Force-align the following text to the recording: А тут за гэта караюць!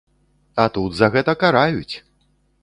А 0.63 0.65
тут 0.77 0.95
за 1.01 1.09
гэта 1.17 1.37
караюць! 1.45 1.95